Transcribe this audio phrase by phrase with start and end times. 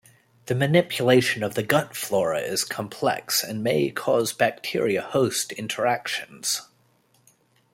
[0.47, 6.63] The manipulation of the gut flora is complex and may cause bacteria-host interactions.